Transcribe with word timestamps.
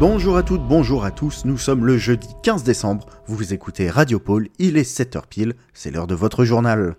Bonjour 0.00 0.38
à 0.38 0.42
toutes, 0.42 0.66
bonjour 0.66 1.04
à 1.04 1.10
tous, 1.10 1.44
nous 1.44 1.58
sommes 1.58 1.84
le 1.84 1.98
jeudi 1.98 2.28
15 2.42 2.64
décembre, 2.64 3.04
vous 3.26 3.52
écoutez 3.52 3.90
Radio 3.90 4.18
Pôle, 4.18 4.48
il 4.58 4.78
est 4.78 4.98
7h 4.98 5.24
pile, 5.28 5.54
c'est 5.74 5.90
l'heure 5.90 6.06
de 6.06 6.14
votre 6.14 6.46
journal. 6.46 6.96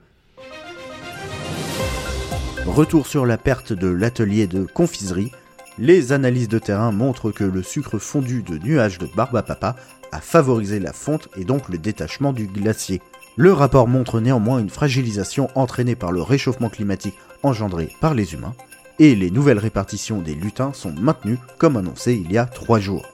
Retour 2.68 3.08
sur 3.08 3.26
la 3.26 3.40
perte 3.40 3.74
de 3.74 3.88
l'atelier 3.88 4.46
de 4.46 4.66
confiserie, 4.66 5.32
les 5.80 6.12
analyses 6.12 6.48
de 6.48 6.60
terrain 6.60 6.92
montrent 6.92 7.32
que 7.32 7.44
le 7.44 7.64
sucre 7.64 7.98
fondu 7.98 8.44
de 8.44 8.60
nuages 8.60 9.00
de 9.00 9.08
barbe 9.16 9.36
à 9.36 9.42
papa 9.42 9.78
a 10.12 10.22
favorisé 10.22 10.80
la 10.80 10.94
fonte 10.94 11.28
et 11.36 11.44
donc 11.44 11.70
le 11.70 11.80
détachement 11.80 12.34
du 12.34 12.46
glacier. 12.46 13.02
Le 13.36 13.52
rapport 13.52 13.88
montre 13.88 14.20
néanmoins 14.20 14.60
une 14.60 14.70
fragilisation 14.70 15.50
entraînée 15.56 15.96
par 15.96 16.12
le 16.12 16.22
réchauffement 16.22 16.70
climatique 16.70 17.18
engendré 17.42 17.90
par 18.00 18.14
les 18.14 18.36
humains, 18.36 18.54
et 19.02 19.16
les 19.16 19.32
nouvelles 19.32 19.58
répartitions 19.58 20.22
des 20.22 20.36
lutins 20.36 20.74
sont 20.74 20.94
maintenues 20.94 21.40
comme 21.58 21.76
annoncé 21.76 22.14
il 22.14 22.32
y 22.32 22.38
a 22.38 22.46
trois 22.46 22.80
jours. 22.80 23.08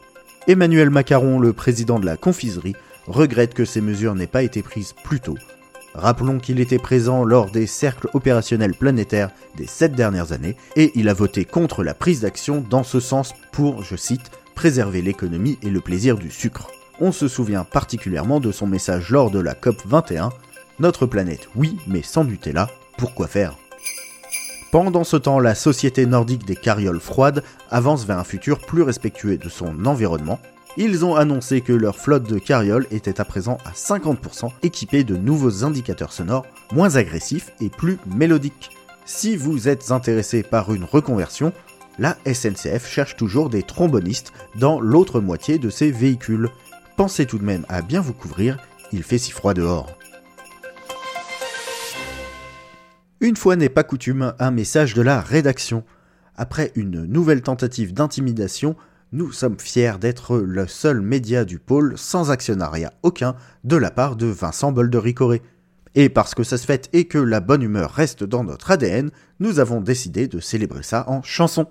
Emmanuel 0.46 0.90
Macaron, 0.90 1.40
le 1.40 1.54
président 1.54 1.98
de 1.98 2.06
la 2.06 2.18
confiserie, 2.18 2.76
regrette 3.06 3.54
que 3.54 3.64
ces 3.64 3.80
mesures 3.80 4.14
n'aient 4.14 4.28
pas 4.28 4.44
été 4.44 4.62
prises 4.62 4.94
plus 5.06 5.22
tôt. 5.22 5.38
Rappelons 5.94 6.40
qu'il 6.40 6.60
était 6.60 6.78
présent 6.78 7.24
lors 7.24 7.50
des 7.50 7.68
cercles 7.68 8.10
opérationnels 8.14 8.76
planétaires 8.76 9.32
des 9.56 9.66
sept 9.66 9.94
dernières 9.94 10.34
années 10.34 10.58
et 10.76 10.92
il 10.96 11.08
a 11.08 11.14
voté 11.14 11.46
contre 11.46 11.86
la 11.86 11.94
prise 11.94 12.20
d'action 12.20 12.62
dans 12.70 12.84
ce 12.84 13.00
sens 13.00 13.34
pour, 13.54 13.82
je 13.82 13.96
cite, 13.96 14.30
préserver 14.56 15.02
l'économie 15.02 15.58
et 15.64 15.70
le 15.70 15.80
plaisir 15.80 16.18
du 16.18 16.32
sucre. 16.32 16.70
On 17.00 17.14
se 17.14 17.30
souvient 17.30 17.64
particulièrement 17.64 18.42
de 18.42 18.52
son 18.52 18.68
message 18.68 19.10
lors 19.10 19.32
de 19.32 19.40
la 19.40 19.54
COP 19.54 19.78
21 19.86 20.32
Notre 20.80 21.06
planète, 21.06 21.48
oui, 21.56 21.78
mais 21.88 22.02
sans 22.02 22.26
Nutella, 22.26 22.70
pourquoi 22.98 23.28
faire? 23.28 23.56
Pendant 24.72 25.04
ce 25.04 25.18
temps, 25.18 25.40
la 25.40 25.56
société 25.56 26.06
nordique 26.06 26.46
des 26.46 26.56
carrioles 26.56 27.00
froides 27.00 27.44
avance 27.72 28.06
vers 28.06 28.20
un 28.20 28.24
futur 28.24 28.60
plus 28.60 28.82
respectueux 28.82 29.38
de 29.38 29.50
son 29.50 29.86
environnement. 29.86 30.40
Ils 30.76 31.06
ont 31.06 31.16
annoncé 31.16 31.62
que 31.62 31.74
leur 31.74 31.98
flotte 31.98 32.30
de 32.30 32.38
carrioles 32.38 32.86
était 32.92 33.20
à 33.20 33.26
présent 33.26 33.58
à 33.66 33.72
50% 33.72 34.52
équipée 34.64 35.04
de 35.04 35.16
nouveaux 35.16 35.64
indicateurs 35.64 36.12
sonores 36.12 36.46
moins 36.72 36.98
agressifs 36.98 37.52
et 37.62 37.70
plus 37.70 37.98
mélodiques. 38.06 38.72
Si 39.06 39.38
vous 39.38 39.70
êtes 39.70 39.92
intéressé 39.92 40.44
par 40.44 40.74
une 40.74 40.84
reconversion, 40.84 41.54
la 41.98 42.18
SNCF 42.26 42.86
cherche 42.88 43.16
toujours 43.16 43.50
des 43.50 43.64
trombonistes 43.64 44.34
dans 44.56 44.80
l'autre 44.80 45.20
moitié 45.20 45.58
de 45.58 45.70
ses 45.70 45.92
véhicules. 45.92 46.50
Pensez 46.96 47.26
tout 47.26 47.38
de 47.38 47.46
même 47.46 47.66
à 47.70 47.82
bien 47.82 48.02
vous 48.02 48.14
couvrir, 48.14 48.58
il 48.92 49.04
fait 49.04 49.18
si 49.18 49.32
froid 49.32 49.54
dehors. 49.54 49.98
Une 53.20 53.36
fois 53.36 53.56
n'est 53.56 53.70
pas 53.70 53.84
coutume, 53.84 54.34
un 54.38 54.52
message 54.52 54.94
de 54.94 55.02
la 55.02 55.22
rédaction. 55.22 55.84
Après 56.36 56.72
une 56.76 57.04
nouvelle 57.06 57.42
tentative 57.42 57.92
d'intimidation, 57.92 58.76
nous 59.12 59.32
sommes 59.32 59.60
fiers 59.60 59.98
d'être 60.00 60.38
le 60.38 60.68
seul 60.68 61.02
média 61.02 61.44
du 61.44 61.58
pôle 61.58 61.98
sans 61.98 62.30
actionnariat 62.30 62.94
aucun 63.02 63.36
de 63.64 63.76
la 63.76 63.90
part 63.90 64.18
de 64.18 64.28
Vincent 64.28 64.72
Boldericoré. 64.72 65.42
Et 65.96 66.10
parce 66.10 66.36
que 66.36 66.44
ça 66.44 66.60
se 66.60 66.68
fait 66.68 66.90
et 66.94 67.06
que 67.06 67.18
la 67.18 67.40
bonne 67.40 67.64
humeur 67.64 67.92
reste 67.92 68.24
dans 68.24 68.44
notre 68.44 68.70
ADN, 68.70 69.10
nous 69.40 69.58
avons 69.58 69.82
décidé 69.82 70.28
de 70.28 70.40
célébrer 70.40 70.84
ça 70.84 71.06
en 71.08 71.24
chanson. 71.24 71.66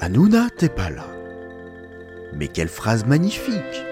Hanouna, 0.00 0.48
t'es 0.56 0.70
pas 0.70 0.88
là. 0.88 1.04
Mais 2.34 2.48
quelle 2.48 2.68
phrase 2.68 3.04
magnifique 3.04 3.84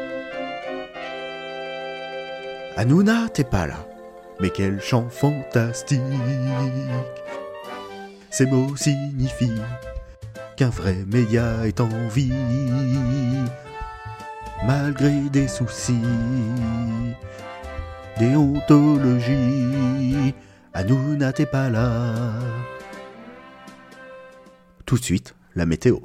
Hanouna, 2.77 3.28
t'es 3.28 3.44
pas 3.44 3.66
là. 3.66 3.86
Mais 4.41 4.50
quel 4.50 4.81
chant 4.81 5.08
fantastique 5.08 6.01
Ces 8.30 8.46
mots 8.46 8.77
signifient 8.77 9.63
qu'un 10.57 10.70
vrai 10.70 11.05
média 11.07 11.67
est 11.67 11.80
en 11.80 11.89
vie, 12.08 12.33
malgré 14.64 15.13
des 15.30 15.48
soucis 15.48 16.02
déontologie. 18.18 19.74
Hanouna, 20.74 21.33
t'es 21.33 21.46
pas 21.46 21.70
là. 21.70 22.14
Tout 24.84 24.96
de 24.96 25.05
suite, 25.05 25.34
la 25.55 25.67
météo. 25.67 25.98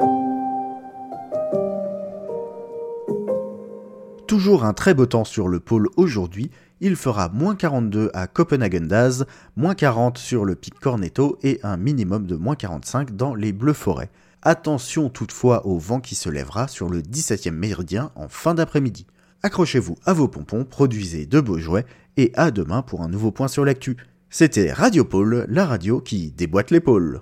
Toujours 4.27 4.63
un 4.65 4.73
très 4.73 4.93
beau 4.93 5.05
temps 5.05 5.25
sur 5.25 5.47
le 5.47 5.59
pôle 5.59 5.89
aujourd'hui, 5.95 6.51
il 6.83 6.97
fera 6.97 7.29
moins 7.29 7.55
42 7.55 8.11
à 8.13 8.27
Copenhagen-Daz, 8.27 9.25
moins 9.55 9.73
40 9.73 10.17
sur 10.17 10.43
le 10.43 10.53
pic 10.55 10.77
Cornetto 10.77 11.39
et 11.41 11.61
un 11.63 11.77
minimum 11.77 12.27
de 12.27 12.35
moins 12.35 12.57
45 12.57 13.15
dans 13.15 13.33
les 13.33 13.53
Bleus 13.53 13.71
Forêts. 13.71 14.11
Attention 14.41 15.09
toutefois 15.09 15.65
au 15.65 15.77
vent 15.77 16.01
qui 16.01 16.15
se 16.15 16.27
lèvera 16.27 16.67
sur 16.67 16.89
le 16.89 17.01
17e 17.01 17.51
méridien 17.51 18.11
en 18.15 18.27
fin 18.27 18.53
d'après-midi. 18.53 19.07
Accrochez-vous 19.43 19.95
à 20.05 20.11
vos 20.11 20.27
pompons, 20.27 20.65
produisez 20.65 21.25
de 21.25 21.39
beaux 21.39 21.57
jouets 21.57 21.85
et 22.17 22.33
à 22.35 22.51
demain 22.51 22.81
pour 22.81 23.01
un 23.01 23.07
nouveau 23.07 23.31
point 23.31 23.47
sur 23.47 23.63
l'actu. 23.63 23.95
C'était 24.29 24.73
Radio 24.73 25.05
Pôle, 25.05 25.45
la 25.47 25.65
radio 25.65 26.01
qui 26.01 26.31
déboîte 26.31 26.69
l'épaule. 26.69 27.21